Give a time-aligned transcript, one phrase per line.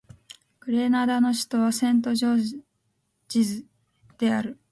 [0.61, 2.59] グレナダの首都はセントジョー
[3.27, 3.65] ジズ
[4.17, 4.57] である